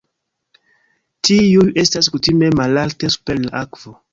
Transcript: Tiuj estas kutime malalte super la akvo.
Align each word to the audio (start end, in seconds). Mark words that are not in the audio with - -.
Tiuj 1.29 1.67
estas 1.83 2.11
kutime 2.17 2.51
malalte 2.63 3.13
super 3.17 3.45
la 3.47 3.55
akvo. 3.65 3.99